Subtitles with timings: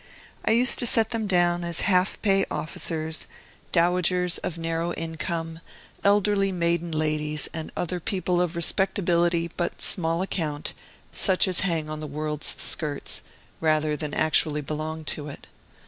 [0.43, 3.27] I used to set them down as half pay officers,
[3.71, 5.59] dowagers of narrow income,
[6.03, 10.73] elderly maiden ladies, and other people of respectability, but small account,
[11.13, 13.21] such as hang on the world's skirts
[13.59, 15.45] rather than actually belong to it.